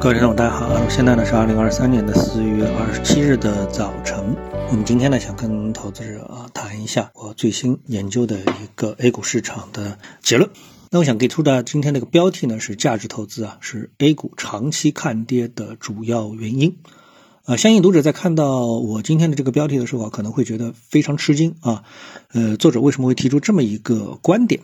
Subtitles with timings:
[0.00, 4.34] 各位听众，大家好啊，现在呢是二零二三年的四月二十七日的早晨。
[4.70, 10.48] 我们今天呢想跟投资者啊谈一下我最新研究的一个 A 股市场的结论。
[10.90, 16.78] 那我想给出的今天这个标题呢是价值投资啊是 A 股长期看跌的主要原因。
[17.44, 21.82] 啊，相信读者在看到我今天的这个标题的时候啊，可能会觉得非常吃惊啊。
[22.32, 24.62] 呃，作者为什么会提出这么一个观点？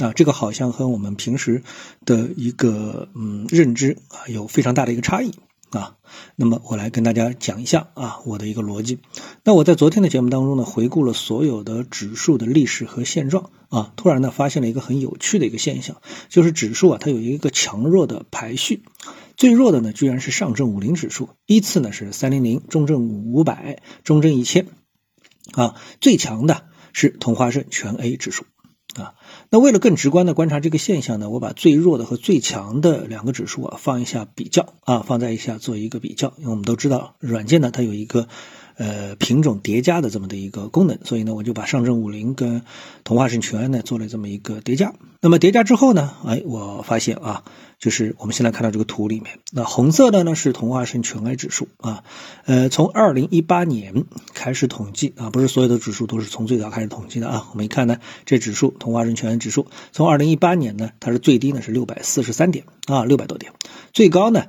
[0.00, 1.62] 啊，这个好像和我们平时
[2.04, 5.32] 的一个嗯认知啊有非常大的一个差异
[5.70, 5.96] 啊。
[6.34, 8.98] 那么我来跟大家讲一下啊我的一个逻辑。
[9.44, 18.82] 那我在昨天的节目当中呢，回顾了所有的指数的历史和现状啊，突然呢发现了一个很有趣的一个现象，就是指数啊它有一个强弱的排序，
[19.36, 24.66] 最弱的呢居然是上证五零指数，依次呢是三零零、中证五百、中证一千，
[25.52, 28.44] 啊，最强的是同花顺全 A 指数。
[28.96, 29.14] 啊，
[29.50, 38.28] 那为了更直观的观察这个现象呢，我把最弱的和最强的两个指数啊放一下比较啊，放在一下做一个比较，因为我们都知道软件呢它有一个
[38.76, 42.62] 呃品种叠加的这么的一个功能，所以呢我就把上证五零跟
[43.04, 44.92] 同花顺全呢做了这么一个叠加。
[45.20, 47.44] 那么叠加之后呢，哎，我发现啊。
[47.80, 52.02] 就是我们现在看到这个图里面，那红色的呢是同花顺全 A 指数啊，
[52.46, 57.48] 呃，从二零一八年开始统计啊，不是所有的指数都是从最早开始统计的啊。
[57.50, 63.52] 我们一看呢，这指数同花顺全指数从二零一八年呢，它是最低呢是六百四十三点啊，六百多点，
[63.92, 64.46] 最高呢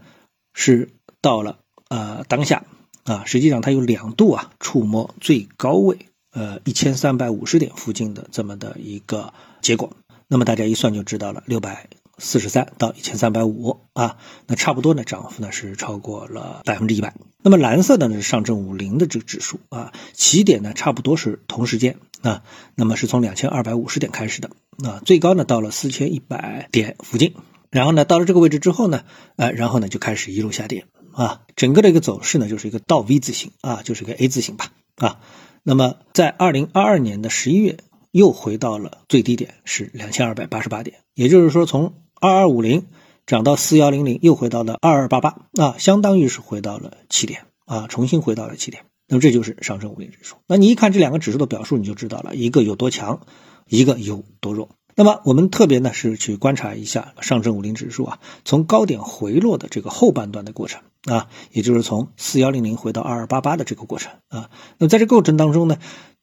[0.54, 0.90] 是
[1.22, 1.60] 到了
[1.90, 2.66] 呃当下
[3.04, 5.98] 啊，实际上它有两度啊触摸最高位
[6.32, 9.92] 呃一千三百五十点附近的这么的一个结果，
[10.28, 11.88] 那么大家一算就知道了，六百。
[12.18, 14.16] 四十三到一千三百五啊，
[14.48, 17.14] 那差不多呢，涨幅呢是超过了百分之一百。
[17.46, 22.42] 那么蓝色的呢是上证五零的这个指数啊，起点呢差不多是同时间啊，
[22.74, 24.50] 那么是从两千二百五十点开始的
[24.84, 27.36] 啊，最高呢到了四千一百点附近，
[27.70, 29.04] 然后呢到了这个位置之后呢，
[29.36, 35.20] 呃，然后呢就开始一路下跌啊，整个的一个走势呢就是一个倒 V 字形啊，就是一个 A 字形吧啊。
[35.62, 37.78] 那么在二零二二年的十一月
[38.10, 42.88] 又回到了最低点是两千二百八十八点，也就是说从二二五零
[43.26, 48.86] 涨到四幺零零，又回到了二二八八啊，相当于是回到了起点啊，重新回到了起点。
[49.08, 50.38] 那么这就是上证五零指数。
[50.48, 53.22] 那你一看这两个指数的表述，你就知道了，一个有多强，
[53.68, 54.70] 一个有多弱。
[54.96, 64.50] 那么我们特别呢是去观察一下上证五零指数啊，从高点回落的这个后半段的过程啊，也就是从四幺零零回到二二八八的这个过程啊。
[64.78, 65.78] 那在这过程当中呢，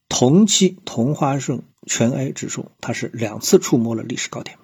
[0.09, 4.57] 同期同花顺全 A 指数它是两次触摸了历史高点。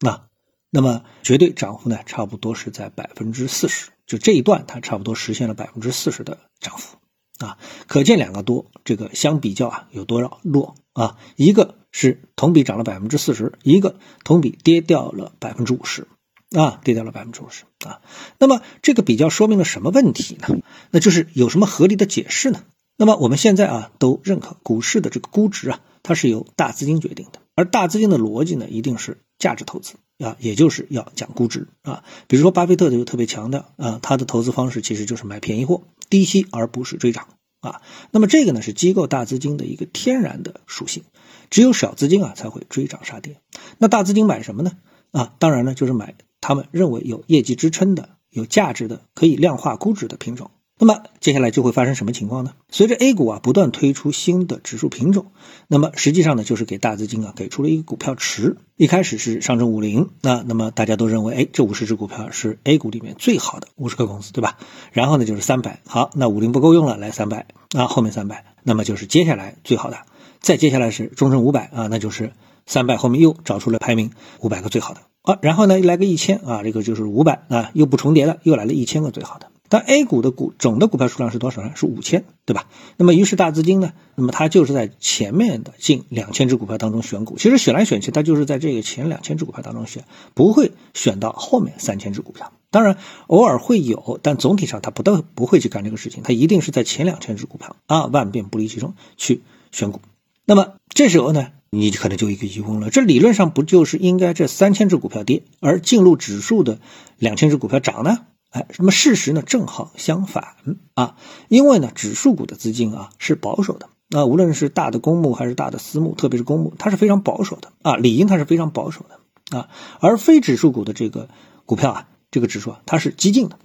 [0.00, 0.26] 那，
[0.76, 6.96] 那么绝对涨幅呢，差不多是在百分之四十，就这一段它差不多实现了百分之四十的涨幅，
[7.38, 11.16] 啊，可见两个多这个相比较啊有多少弱啊？
[11.36, 16.08] 一个是同比涨了百分之四十，一个同比跌掉了百分之五十，
[16.50, 18.00] 啊，跌掉了百分之五十啊。
[18.40, 20.58] 那么这个比较说明了什么问题呢？
[20.90, 22.64] 那就是有什么合理的解释呢？
[22.96, 29.18] 那么我们现在啊都认可股市的这个估值啊，它是由大资金决定的，而大资金的逻辑呢，一定是。
[29.44, 32.02] 价值投资啊，也就是要讲估值啊。
[32.28, 37.28] 比如说巴菲特就特别强调啊，他的投资方式其实就是买便宜货、低吸，而不是追涨
[37.60, 37.82] 啊。
[38.10, 41.02] 那么这个呢是机构大资金的一个天然的属性，
[41.50, 43.36] 只有小资金啊才会追涨杀跌。
[43.76, 44.72] 那大资金买什么呢？
[45.10, 50.50] 啊，当然呢就是买他们认为有业绩支撑的、有价值的、可以量化估值的品种。
[50.76, 52.52] 那么接下来就会发生什么情况呢？
[52.68, 55.26] 随着 A 股啊不断推出新的指数品种，
[55.68, 58.56] 那么实际上呢就是给大资金啊给出了一个股票池。
[58.76, 64.58] 一开始是上证五零，那那么大家都认为，哎，这五十只股票是 A 股里面最好的五十个公司，对吧？
[64.90, 69.98] 然后呢就是三百，好，那五零不够用了，来三百啊，后面三百，那么就是接下来最好的。
[70.40, 72.32] 再接下来是中证五百啊，那就是
[72.66, 74.10] 三百后面又找出了排名
[74.40, 79.52] 五百个最好的啊，然后呢来个一千啊，这个就是五百啊，又不重叠了，又来了一千个最好的。
[79.74, 81.72] 但 A 股的股总的股票数量是多少呢？
[81.74, 82.68] 是五千，对吧？
[82.96, 87.36] 那么于是大资金呢，那么它就是在前面的近两千只股票当中选股。
[87.38, 92.52] 其实选来选去，它就是在这个前两千只股票当中选，不会选到后面三千只股票。
[92.70, 96.22] 当然偶尔会有，但总体上它不都不会去干这个事情。
[96.22, 99.42] 它一定是在前两千只股票啊，万变不离其中去
[99.72, 100.00] 选股。
[100.44, 106.78] 那么这时候呢，你可能就一个疑问了：这理论上不就是应该这三千只股票跌，而进入指数的
[107.18, 108.18] 两千只股票涨呢？
[108.54, 110.54] 哎，那么事实呢正好相反
[110.94, 111.16] 啊，
[111.48, 121.28] 因为呢指数股的资金啊是保守的那，无论是大的公募还是大的私募，特别是公募，它是非常保守的啊，理应它是非常保守的啊，而非指数股的这个
[121.66, 123.58] 股票啊，这个指数啊它是激进的，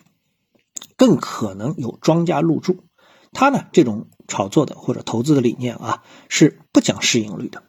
[0.98, 2.84] 更可能有庄家入驻，
[3.32, 7.62] 它呢这种炒作的或者投资的理念啊是不讲市盈率的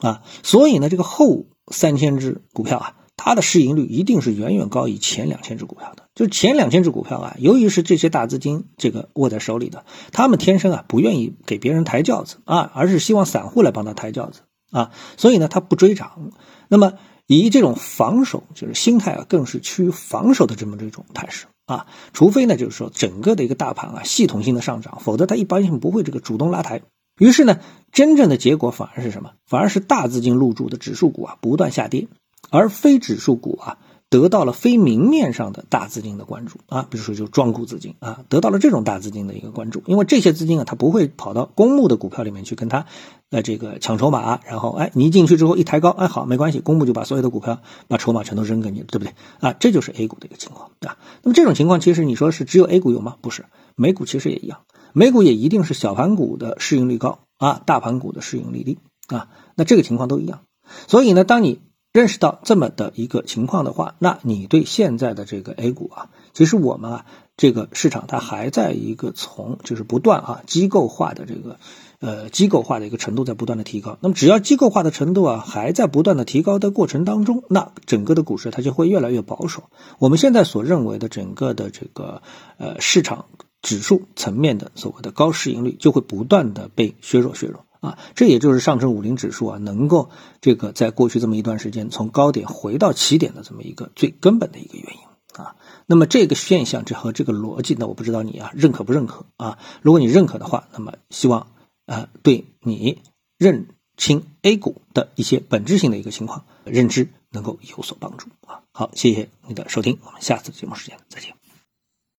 [0.00, 2.96] 啊，所以呢这个后三千只股票啊。
[3.24, 6.10] 它的市盈率一定是远远高于前两千只股票的。
[6.14, 16.32] 就是前两千只股票啊，由于是这些大资金这个握在手里的，他们天生啊不愿意给别人抬轿子啊，而是希望散户来帮他抬轿子啊，所以呢，他不追涨。
[16.68, 16.92] 那么
[17.26, 21.86] 以这种防守，就是心态啊，更是趋于防守的这么这种态势啊。
[22.12, 26.82] 除非呢，就是说整个的一个大盘啊系统性的上涨，否则它一般性不会这个主动拉抬。
[27.18, 27.60] 于是呢，
[27.90, 29.30] 真正的结果反而是什么？
[29.46, 32.06] 反而是大资金入驻的指数股啊不断下跌，
[32.50, 33.78] 而非指数股啊
[34.10, 42.86] 得到了非明面上的大资金的关注啊，比如说就庄股资金啊得到了这种大资金的一个关注，因为这些资金啊它不会跑到公募的股票里面去跟它
[43.30, 49.52] 呃这个抢筹码，然后哎你一进去之后一抬高，哎好没关系，公募就把所有的股票把筹码全都扔给你，对不对啊？
[49.52, 50.96] 这就是 A 股的一个情况啊。
[51.22, 53.16] 那么这种情况其实你说是只有 A 股有吗？
[53.20, 54.60] 不是，美股其实也一样。
[54.92, 60.42] 美股也一定是小盘股的市盈率高啊，大盘股的市盈率低啊，那这个情况都一样。
[60.86, 61.58] 所以呢，当你
[61.94, 67.06] 认识到这么的一个情况的话，那你对现在的这个 A 股啊，其实我们啊，
[67.36, 71.60] 这个市场它还在一个从就是不断啊机构化的这个
[72.00, 73.96] 呃机构化的一个程度在不断的提高。
[74.00, 79.62] 那么只要机构化的程度啊还在不断的提高的过程当中，那整个的股市它就会越来越保守。
[80.00, 82.22] 我们现在所认为的整个的这个
[82.58, 83.26] 呃市场。
[83.64, 90.10] 指数层面的所谓的高市盈率就会不断的被削弱削弱啊，这也就是上证五零指数啊能够
[90.40, 95.56] 这个在过去这么一段时间从高点回到起点的这么一个最根本的一个原因啊。
[95.86, 99.58] 那么这个现象这和这个逻辑呢，我不知道你啊认可不认可啊？
[99.82, 101.48] 如果你认可的话，那么希望
[101.86, 103.02] 啊对你
[103.36, 108.62] 认清 A 股的一些本质性的一个情况认知能够有所帮助啊。
[108.72, 111.43] 好，谢谢你的收听，我们下次节目时间再见。